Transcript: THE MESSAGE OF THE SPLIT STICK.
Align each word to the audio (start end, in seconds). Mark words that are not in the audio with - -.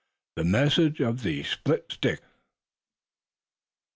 THE 0.35 0.43
MESSAGE 0.43 0.99
OF 1.01 1.21
THE 1.21 1.43
SPLIT 1.43 1.91
STICK. 1.91 2.21